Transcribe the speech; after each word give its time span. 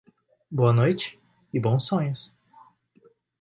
Boa 0.49 0.73
noite, 0.73 1.19
e 1.53 1.59
bons 1.59 1.85
sonhos. 1.85 2.35